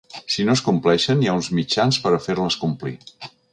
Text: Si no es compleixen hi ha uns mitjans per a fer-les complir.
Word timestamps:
Si 0.35 0.45
no 0.45 0.55
es 0.59 0.63
compleixen 0.69 1.21
hi 1.25 1.29
ha 1.29 1.35
uns 1.41 1.51
mitjans 1.59 2.01
per 2.07 2.17
a 2.17 2.21
fer-les 2.25 2.61
complir. 2.65 2.97